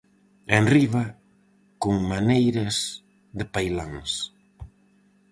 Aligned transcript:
E 0.51 0.53
enriba, 0.61 1.03
con 1.81 1.95
maneiras 2.11 2.75
de 3.37 3.45
pailáns. 3.53 4.11